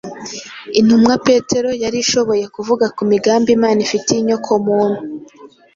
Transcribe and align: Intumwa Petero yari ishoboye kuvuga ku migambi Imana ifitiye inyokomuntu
Intumwa 0.79 1.13
Petero 1.27 1.69
yari 1.83 1.97
ishoboye 2.03 2.45
kuvuga 2.55 2.85
ku 2.95 3.01
migambi 3.11 3.49
Imana 3.57 3.79
ifitiye 3.87 4.17
inyokomuntu 4.21 4.99